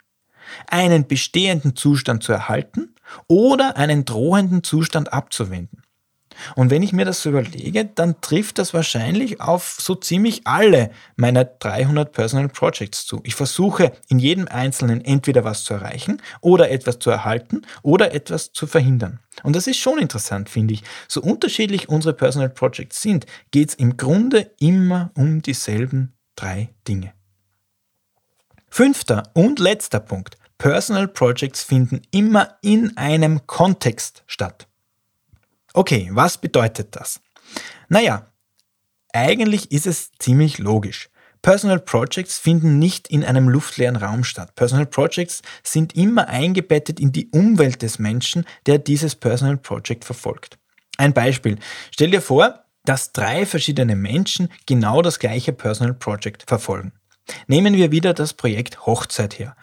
einen 0.68 1.08
bestehenden 1.08 1.76
Zustand 1.76 2.24
zu 2.24 2.32
erhalten 2.32 2.96
oder 3.28 3.78
einen 3.78 4.06
drohenden 4.06 4.64
Zustand 4.64 5.14
abzuwenden. 5.14 5.83
Und 6.56 6.70
wenn 6.70 6.84
ich 6.84 6.94
mir 6.94 7.06
das 7.06 7.22
so 7.22 7.30
überlege, 7.30 7.86
dann 7.86 8.22
trifft 8.22 8.58
das 8.60 8.74
wahrscheinlich 8.74 9.42
auf 9.42 9.78
so 9.80 9.96
ziemlich 9.96 10.46
alle 10.46 10.92
meiner 11.16 11.46
300 11.46 12.12
Personal 12.12 12.50
Projects 12.50 13.06
zu. 13.06 13.22
Ich 13.24 13.36
versuche 13.36 13.92
in 14.08 14.20
jedem 14.20 14.48
Einzelnen 14.48 15.04
entweder 15.04 15.44
was 15.44 15.64
zu 15.64 15.74
erreichen 15.74 16.22
oder 16.42 16.72
etwas 16.72 17.00
zu 17.00 17.10
erhalten 17.10 17.62
oder 17.82 18.14
etwas 18.14 18.52
zu 18.52 18.68
verhindern. 18.68 19.20
Und 19.44 19.56
das 19.56 19.68
ist 19.68 19.78
schon 19.78 20.00
interessant, 20.00 20.50
finde 20.50 20.76
ich. 20.76 20.84
So 21.08 21.22
unterschiedlich 21.22 21.90
unsere 21.90 22.14
Personal 22.14 22.50
Projects 22.50 23.02
sind, 23.02 23.26
geht 23.52 23.70
es 23.70 23.76
im 23.76 23.98
Grunde 23.98 24.52
immer 24.60 25.12
um 25.16 25.42
dieselben 25.42 26.14
drei 26.36 26.70
Dinge. 26.88 27.14
Fünfter 28.70 29.24
und 29.34 29.60
letzter 29.60 30.00
Punkt. 30.00 30.38
Personal 30.58 31.08
Projects 31.08 31.62
finden 31.62 32.02
immer 32.12 32.58
in 32.62 32.96
einem 32.98 33.46
Kontext 33.48 34.24
statt. 34.28 34.68
Okay, 35.74 36.10
was 36.12 36.38
bedeutet 36.38 36.96
das? 36.96 37.20
Naja, 37.90 38.32
eigentlich 39.12 39.72
ist 39.72 39.88
es 39.88 40.12
ziemlich 40.20 40.60
logisch. 40.60 41.10
Personal 41.42 41.80
Projects 41.80 42.38
finden 42.38 42.80
nicht 42.80 43.10
in 43.10 43.26
einem 43.26 43.50
luftleeren 43.50 43.98
Raum 43.98 44.24
statt. 44.24 44.56
Personal 44.56 44.86
Projects 44.86 45.42
sind 45.62 45.96
immer 45.96 46.30
eingebettet 46.30 47.00
in 47.00 47.12
die 47.12 47.28
Umwelt 47.32 47.82
des 47.82 48.00
Menschen, 48.00 48.46
der 48.66 48.78
dieses 48.78 49.16
Personal 49.16 49.58
Project 49.58 50.06
verfolgt. 50.06 50.58
Ein 50.98 51.14
Beispiel. 51.14 51.60
Stell 51.92 52.12
dir 52.12 52.22
vor, 52.22 52.64
dass 52.86 53.12
drei 53.12 53.46
verschiedene 53.46 53.96
Menschen 53.96 54.50
genau 54.66 55.02
das 55.02 55.20
gleiche 55.20 55.54
Personal 55.54 55.94
Project 55.94 56.44
verfolgen. 56.48 56.94
Nehmen 57.48 57.76
wir 57.76 57.92
wieder 57.92 58.14
das 58.14 58.34
Projekt 58.34 58.86
Hochzeit 58.86 59.40
her. 59.40 59.56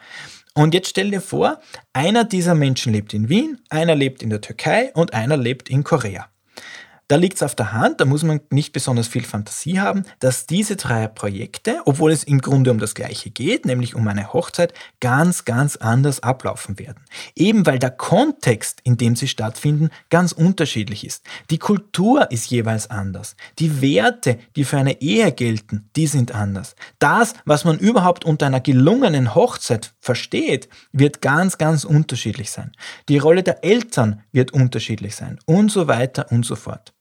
Und 0.53 0.73
jetzt 0.73 0.89
stell 0.89 1.11
dir 1.11 1.21
vor, 1.21 1.61
einer 1.93 2.25
dieser 2.25 2.55
Menschen 2.55 2.91
lebt 2.91 3.13
in 3.13 3.29
Wien, 3.29 3.59
einer 3.69 3.95
lebt 3.95 4.21
in 4.21 4.29
der 4.29 4.41
Türkei 4.41 4.91
und 4.93 5.13
einer 5.13 5.37
lebt 5.37 5.69
in 5.69 5.83
Korea. 5.83 6.27
Da 7.11 7.17
liegt 7.17 7.35
es 7.35 7.43
auf 7.43 7.55
der 7.55 7.73
Hand, 7.73 7.99
da 7.99 8.05
muss 8.05 8.23
man 8.23 8.39
nicht 8.51 8.71
besonders 8.71 9.09
viel 9.09 9.25
Fantasie 9.25 9.81
haben, 9.81 10.03
dass 10.19 10.45
diese 10.45 10.77
drei 10.77 11.07
Projekte, 11.07 11.81
obwohl 11.83 12.09
es 12.13 12.23
im 12.23 12.39
Grunde 12.39 12.71
um 12.71 12.79
das 12.79 12.95
gleiche 12.95 13.29
geht, 13.29 13.65
nämlich 13.65 13.95
um 13.95 14.07
eine 14.07 14.31
Hochzeit, 14.31 14.73
ganz, 15.01 15.43
ganz 15.43 15.75
anders 15.75 16.23
ablaufen 16.23 16.79
werden. 16.79 17.03
Eben 17.35 17.65
weil 17.65 17.79
der 17.79 17.91
Kontext, 17.91 18.79
in 18.85 18.95
dem 18.95 19.17
sie 19.17 19.27
stattfinden, 19.27 19.89
ganz 20.09 20.31
unterschiedlich 20.31 21.05
ist. 21.05 21.25
Die 21.49 21.57
Kultur 21.57 22.31
ist 22.31 22.49
jeweils 22.49 22.89
anders. 22.89 23.35
Die 23.59 23.81
Werte, 23.81 24.39
die 24.55 24.63
für 24.63 24.77
eine 24.77 25.01
Ehe 25.01 25.33
gelten, 25.33 25.89
die 25.97 26.07
sind 26.07 26.33
anders. 26.33 26.77
Das, 26.99 27.33
was 27.43 27.65
man 27.65 27.77
überhaupt 27.77 28.23
unter 28.23 28.45
einer 28.45 28.61
gelungenen 28.61 29.35
Hochzeit 29.35 29.95
versteht, 29.99 30.69
wird 30.93 31.21
ganz, 31.21 31.57
ganz 31.57 31.83
unterschiedlich 31.83 32.51
sein. 32.51 32.71
Die 33.09 33.17
Rolle 33.17 33.43
der 33.43 33.65
Eltern 33.65 34.23
wird 34.31 34.53
unterschiedlich 34.53 35.17
sein 35.17 35.39
und 35.45 35.73
so 35.73 35.89
weiter 35.89 36.31
und 36.31 36.45
so 36.45 36.55
fort. 36.55 36.93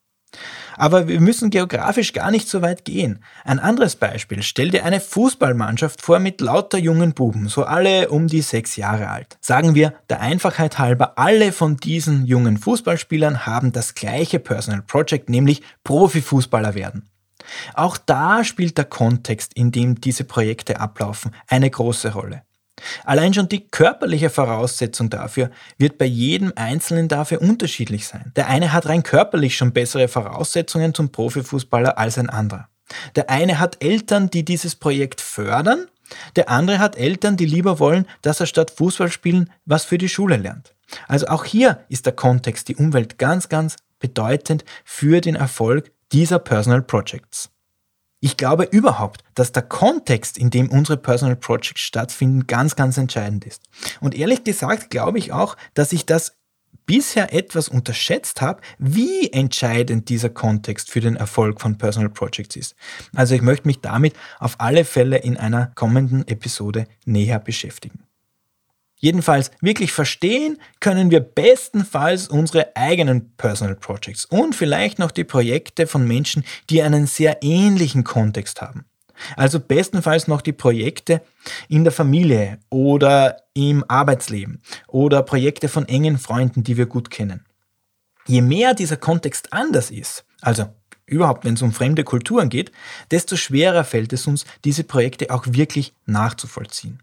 Aber 0.81 1.09
wir 1.09 1.21
müssen 1.21 1.51
geografisch 1.51 2.15
gar 2.15 2.31
nicht 2.31 2.49
so 2.49 2.63
weit 2.63 2.87
gehen. 2.87 3.23
Ein 3.45 3.59
anderes 3.59 3.97
Beispiel. 3.97 4.43
Stell 4.43 4.71
dir 4.71 4.83
eine 4.87 5.01
Fußballmannschaft 5.01 6.01
vor 6.01 6.21
mit 6.21 6.41
lauter 6.41 6.79
jungen 6.79 7.13
Buben, 7.13 7.49
so 7.49 7.65
alle 7.65 8.09
um 8.09 8.29
die 8.29 8.41
sechs 8.41 8.77
Jahre 8.77 9.11
alt. 9.11 9.37
Sagen 9.43 9.75
wir 9.75 9.93
der 10.09 10.21
Einfachheit 10.23 10.79
halber, 10.79 11.19
alle 11.19 11.53
von 11.53 11.77
diesen 11.77 12.25
jungen 12.25 12.57
Fußballspielern 12.57 13.45
haben 13.45 13.73
das 13.73 13.95
gleiche 13.95 14.39
Personal 14.39 14.81
Project, 14.81 15.29
nämlich 15.29 15.61
Profifußballer 15.85 16.75
werden. 16.75 17.11
Auch 17.75 17.99
da 17.99 18.43
spielt 18.43 18.79
der 18.79 18.87
Kontext, 18.87 19.53
in 19.53 19.73
dem 19.73 20.01
diese 20.01 20.25
Projekte 20.25 20.81
ablaufen, 20.81 21.33
eine 21.47 21.69
große 21.69 22.15
Rolle. 22.15 22.41
Allein 23.05 23.35
schon 23.35 23.49
die 23.49 23.69
körperliche 23.69 24.31
Voraussetzung 24.31 25.11
dafür 25.11 25.51
wird 25.79 25.99
bei 25.99 26.07
jedem 26.07 26.53
Einzelnen 26.57 27.09
dafür 27.09 27.41
unterschiedlich 27.41 28.07
sein. 28.07 28.33
Der 28.37 28.49
eine 28.49 28.73
hat 28.73 28.87
rein 28.87 29.03
körperlich 29.03 29.57
schon 29.57 29.73
bessere 29.73 30.09
Voraussetzungen 30.09 30.95
zum 30.95 31.11
Profifußballer 31.11 31.99
als 31.99 32.19
ein 32.19 32.31
anderer. 32.31 32.69
Der 33.17 33.31
eine 33.31 33.59
hat 33.59 33.83
Eltern, 33.83 34.31
die 34.31 34.45
dieses 34.45 34.75
Projekt 34.75 35.21
fördern, 35.21 35.87
der 36.37 36.49
andere 36.49 36.79
hat 36.81 36.97
Eltern, 36.97 37.37
die 37.37 37.47
lieber 37.47 37.79
wollen, 37.79 38.07
dass 38.23 38.41
er 38.41 38.47
statt 38.47 38.73
Fußballspielen 38.73 39.51
was 39.65 39.85
für 39.85 39.99
die 39.99 40.09
Schule 40.09 40.37
lernt. 40.37 40.75
Also 41.07 41.29
auch 41.29 41.45
hier 41.45 41.85
ist 41.89 42.07
der 42.07 42.13
Kontext, 42.13 42.69
die 42.69 42.77
Umwelt 42.77 43.19
ganz, 43.19 43.49
ganz 43.49 43.77
bedeutend 44.01 44.65
für 44.85 45.21
den 45.21 45.37
Erfolg 45.37 45.93
dieser 46.13 46.41
Personal 46.41 46.83
Projects. 46.83 47.51
Ich 48.23 48.37
glaube 48.37 48.65
überhaupt, 48.65 49.25
dass 49.35 49.53
der 49.53 49.63
Kontext, 49.63 50.37
in 50.37 50.51
dem 50.51 50.69
unsere 50.71 50.99
Personal 50.99 51.37
Projects 51.37 51.81
stattfinden, 51.81 52.47
ganz, 52.47 52.77
ganz 52.77 52.99
entscheidend 52.99 53.47
ist. 53.47 53.63
Und 54.01 54.15
ehrlich 54.15 54.45
gesagt 54.45 54.91
glaube 54.91 55.19
ich 55.19 55.33
auch, 55.33 55.57
dass 55.73 55.93
ich 55.93 56.05
das 56.05 56.37
bisher 56.85 57.33
etwas 57.33 57.69
unterschätzt 57.69 58.41
habe, 58.41 58.61
wie 58.79 59.33
entscheidend 59.33 60.09
dieser 60.09 60.29
Kontext 60.29 60.91
für 60.91 61.01
den 61.01 61.17
Erfolg 61.17 61.61
von 61.61 61.79
Personal 61.79 62.11
Projects 62.11 62.57
ist. 62.57 62.75
Also 63.15 63.35
ich 63.35 63.43
möchte 63.43 63.69
mich 63.69 63.81
damit 63.81 64.15
auf 64.39 64.57
alle 64.59 64.85
Fälle 64.85 65.19
in 65.19 65.37
einer 65.37 65.69
kommenden 65.75 66.27
Episode 66.27 66.87
näher 67.07 67.39
beschäftigen. 67.39 68.05
Jedenfalls 69.01 69.51
wirklich 69.63 69.93
verstehen 69.93 70.59
können 70.79 71.11
wir 71.11 71.21
bestenfalls 71.21 72.29
unsere 72.29 72.77
eigenen 72.77 73.35
Personal 73.37 73.75
Projects 73.75 74.27
und 74.27 74.55
vielleicht 74.55 74.99
noch 74.99 75.11
die 75.11 75.25
Projekte 75.25 75.87
von 75.87 76.07
Menschen, 76.07 76.45
die 76.69 76.83
einen 76.83 77.07
sehr 77.07 77.39
ähnlichen 77.43 78.05
Kontext 78.05 78.61
haben. 78.61 78.85
Also 79.37 79.59
bestenfalls 79.59 80.29
noch 80.29 80.43
die 80.43 80.53
Projekte 80.53 81.23
in 81.69 81.85
der 81.85 81.93
Familie 81.93 82.59
oder 82.69 83.39
im 83.55 83.85
Arbeitsleben 83.89 84.63
oder 84.87 85.23
Projekte 85.23 85.69
von 85.69 85.89
engen 85.89 86.19
Freunden, 86.19 86.63
die 86.63 86.77
wir 86.77 86.87
gut 86.87 87.11
kennen. 87.11 87.47
Je 88.27 88.43
mehr 88.43 88.75
dieser 88.75 88.99
Kontext 88.99 89.53
anders 89.53 89.91
ist, 89.91 90.25
also 90.43 90.67
überhaupt 91.07 91.45
wenn 91.45 91.55
es 91.55 91.63
um 91.63 91.73
fremde 91.73 92.05
Kulturen 92.05 92.51
geht, 92.51 92.71
desto 93.11 93.37
schwerer 93.37 93.85
fällt 93.85 94.13
es 94.13 94.27
uns, 94.27 94.45
diese 94.65 94.85
Projekte 94.85 95.31
auch 95.31 95.45
wirklich 95.47 95.95
nachzuvollziehen. 96.05 97.03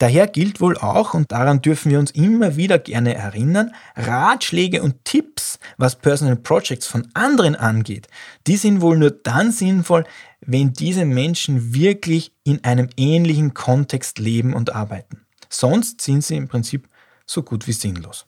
Daher 0.00 0.28
gilt 0.28 0.62
wohl 0.62 0.78
auch, 0.78 1.12
und 1.12 1.30
daran 1.30 1.60
dürfen 1.60 1.92
wir 1.92 1.98
uns 1.98 2.10
immer 2.12 2.56
wieder 2.56 2.78
gerne 2.78 3.14
erinnern, 3.14 3.74
Ratschläge 3.96 4.82
und 4.82 5.04
Tipps, 5.04 5.58
was 5.76 5.96
Personal 5.96 6.36
Projects 6.36 6.86
von 6.86 7.06
anderen 7.12 7.54
angeht, 7.54 8.08
die 8.46 8.56
sind 8.56 8.80
wohl 8.80 8.96
nur 8.96 9.10
dann 9.10 9.52
sinnvoll, 9.52 10.04
wenn 10.40 10.72
diese 10.72 11.04
Menschen 11.04 11.74
wirklich 11.74 12.32
in 12.44 12.64
einem 12.64 12.88
ähnlichen 12.96 13.52
Kontext 13.52 14.18
leben 14.18 14.54
und 14.54 14.74
arbeiten. 14.74 15.26
Sonst 15.50 16.00
sind 16.00 16.24
sie 16.24 16.36
im 16.36 16.48
Prinzip 16.48 16.88
so 17.26 17.42
gut 17.42 17.66
wie 17.66 17.74
sinnlos. 17.74 18.24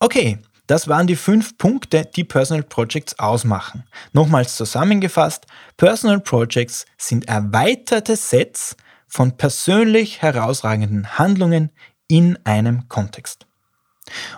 Okay, 0.00 0.38
das 0.66 0.88
waren 0.88 1.06
die 1.06 1.16
fünf 1.16 1.58
Punkte, 1.58 2.08
die 2.16 2.24
Personal 2.24 2.62
Projects 2.62 3.18
ausmachen. 3.18 3.84
Nochmals 4.14 4.56
zusammengefasst, 4.56 5.44
Personal 5.76 6.20
Projects 6.20 6.86
sind 6.96 7.28
erweiterte 7.28 8.16
Sets 8.16 8.74
von 9.14 9.36
persönlich 9.36 10.22
herausragenden 10.22 11.16
Handlungen 11.18 11.70
in 12.08 12.36
einem 12.42 12.88
Kontext. 12.88 13.46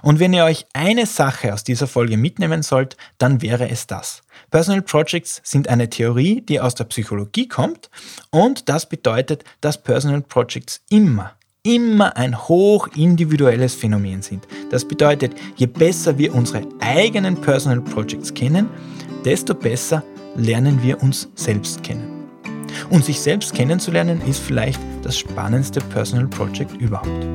Und 0.02 0.20
wenn 0.20 0.34
ihr 0.34 0.44
euch 0.44 0.66
eine 0.74 1.06
Sache 1.06 1.54
aus 1.54 1.64
dieser 1.64 1.86
Folge 1.86 2.18
mitnehmen 2.18 2.62
sollt, 2.62 2.94
dann 3.16 3.40
wäre 3.40 3.70
es 3.70 3.86
das. 3.86 4.22
Personal 4.50 4.82
Projects 4.82 5.40
sind 5.42 5.68
eine 5.68 5.88
Theorie, 5.88 6.42
die 6.42 6.60
aus 6.60 6.74
der 6.74 6.84
Psychologie 6.84 7.48
kommt 7.48 7.88
und 8.30 8.68
das 8.68 8.86
bedeutet, 8.86 9.44
dass 9.62 9.82
Personal 9.82 10.20
Projects 10.20 10.82
immer, 10.90 11.32
immer 11.62 12.14
ein 12.18 12.46
hoch 12.46 12.86
individuelles 12.94 13.74
Phänomen 13.74 14.20
sind. 14.20 14.46
Das 14.70 14.86
bedeutet, 14.86 15.32
je 15.56 15.66
besser 15.66 16.18
wir 16.18 16.34
unsere 16.34 16.68
eigenen 16.80 17.40
Personal 17.40 17.80
Projects 17.80 18.34
kennen, 18.34 18.68
desto 19.24 19.54
besser 19.54 20.04
lernen 20.36 20.82
wir 20.82 21.02
uns 21.02 21.28
selbst 21.34 21.82
kennen. 21.82 22.15
Und 22.90 23.04
sich 23.04 23.20
selbst 23.20 23.54
kennenzulernen 23.54 24.20
ist 24.26 24.40
vielleicht 24.40 24.80
das 25.02 25.18
spannendste 25.18 25.80
Personal 25.80 26.26
Project 26.26 26.80
überhaupt. 26.80 27.26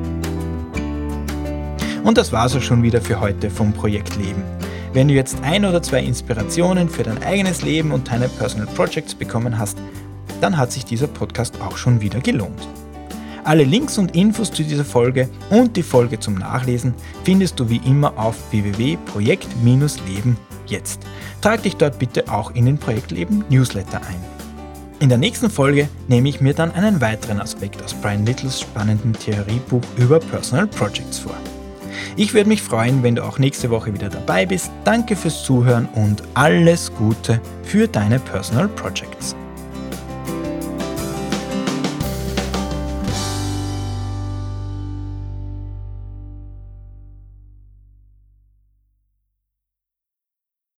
Und 2.04 2.18
das 2.18 2.32
war's 2.32 2.56
auch 2.56 2.62
schon 2.62 2.82
wieder 2.82 3.00
für 3.00 3.20
heute 3.20 3.48
vom 3.48 3.72
Projekt 3.72 4.16
Leben. 4.16 4.42
Wenn 4.92 5.08
du 5.08 5.14
jetzt 5.14 5.36
ein 5.42 5.64
oder 5.64 5.82
zwei 5.82 6.02
Inspirationen 6.02 6.88
für 6.88 7.02
dein 7.02 7.22
eigenes 7.22 7.62
Leben 7.62 7.92
und 7.92 8.10
deine 8.10 8.28
Personal 8.28 8.66
Projects 8.74 9.14
bekommen 9.14 9.58
hast, 9.58 9.78
dann 10.40 10.56
hat 10.56 10.72
sich 10.72 10.84
dieser 10.84 11.06
Podcast 11.06 11.60
auch 11.60 11.76
schon 11.76 12.00
wieder 12.00 12.20
gelohnt. 12.20 12.68
Alle 13.44 13.64
Links 13.64 13.98
und 13.98 14.14
Infos 14.14 14.52
zu 14.52 14.62
dieser 14.62 14.84
Folge 14.84 15.28
und 15.50 15.76
die 15.76 15.82
Folge 15.82 16.20
zum 16.20 16.34
Nachlesen 16.34 16.94
findest 17.24 17.58
du 17.58 17.68
wie 17.68 17.80
immer 17.84 18.16
auf 18.16 18.36
www.projekt-leben 18.52 20.36
jetzt. 20.66 21.00
Trag 21.40 21.62
dich 21.62 21.76
dort 21.76 21.98
bitte 21.98 22.30
auch 22.30 22.54
in 22.54 22.66
den 22.66 22.78
Projektleben 22.78 23.44
Newsletter 23.48 24.00
ein. 24.06 24.31
In 25.02 25.08
der 25.08 25.18
nächsten 25.18 25.50
Folge 25.50 25.88
nehme 26.06 26.28
ich 26.28 26.40
mir 26.40 26.54
dann 26.54 26.70
einen 26.70 27.00
weiteren 27.00 27.40
Aspekt 27.40 27.82
aus 27.82 27.92
Brian 27.92 28.24
Littles 28.24 28.60
spannendem 28.60 29.12
Theoriebuch 29.12 29.82
über 29.96 30.20
Personal 30.20 30.68
Projects 30.68 31.18
vor. 31.18 31.34
Ich 32.16 32.34
würde 32.34 32.48
mich 32.48 32.62
freuen, 32.62 33.02
wenn 33.02 33.16
du 33.16 33.24
auch 33.24 33.40
nächste 33.40 33.70
Woche 33.70 33.92
wieder 33.92 34.08
dabei 34.08 34.46
bist. 34.46 34.70
Danke 34.84 35.16
fürs 35.16 35.42
Zuhören 35.42 35.88
und 35.96 36.22
alles 36.34 36.94
Gute 36.94 37.40
für 37.64 37.88
deine 37.88 38.20
Personal 38.20 38.68
Projects. 38.68 39.34